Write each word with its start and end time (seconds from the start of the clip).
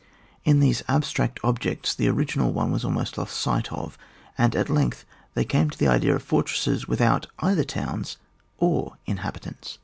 In 0.43 0.61
these 0.61 0.81
abstract 0.87 1.39
objects 1.43 1.93
the 1.93 2.07
original 2.07 2.51
one 2.51 2.71
was 2.71 2.83
almost 2.83 3.19
lost 3.19 3.37
sight 3.39 3.71
of, 3.71 3.99
and 4.35 4.55
at 4.55 4.67
length 4.67 5.05
they 5.35 5.45
came 5.45 5.69
to 5.69 5.77
the 5.77 5.87
idea 5.89 6.15
of 6.15 6.23
fortresses 6.23 6.87
without 6.87 7.27
either 7.37 7.63
towns 7.63 8.17
or 8.57 8.97
in 9.05 9.17
habitants. 9.17 9.77